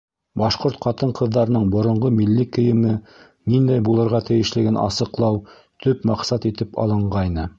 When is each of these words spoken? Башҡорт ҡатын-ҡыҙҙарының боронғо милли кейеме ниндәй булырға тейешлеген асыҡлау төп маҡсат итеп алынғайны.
Башҡорт 0.41 0.77
ҡатын-ҡыҙҙарының 0.85 1.67
боронғо 1.75 2.11
милли 2.15 2.45
кейеме 2.57 2.95
ниндәй 3.53 3.85
булырға 3.89 4.23
тейешлеген 4.31 4.81
асыҡлау 4.87 5.39
төп 5.87 6.09
маҡсат 6.13 6.51
итеп 6.53 6.85
алынғайны. 6.87 7.49